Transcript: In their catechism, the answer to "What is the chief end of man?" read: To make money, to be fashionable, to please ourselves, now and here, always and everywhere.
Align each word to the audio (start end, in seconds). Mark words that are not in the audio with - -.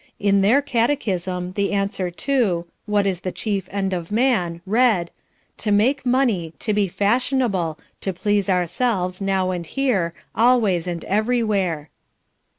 In 0.19 0.41
their 0.41 0.63
catechism, 0.63 1.51
the 1.51 1.71
answer 1.73 2.09
to 2.09 2.65
"What 2.87 3.05
is 3.05 3.21
the 3.21 3.31
chief 3.31 3.69
end 3.71 3.93
of 3.93 4.11
man?" 4.11 4.61
read: 4.65 5.11
To 5.57 5.71
make 5.71 6.07
money, 6.07 6.53
to 6.57 6.73
be 6.73 6.87
fashionable, 6.87 7.77
to 7.99 8.11
please 8.11 8.49
ourselves, 8.49 9.21
now 9.21 9.51
and 9.51 9.63
here, 9.67 10.15
always 10.33 10.87
and 10.87 11.05
everywhere. 11.05 11.91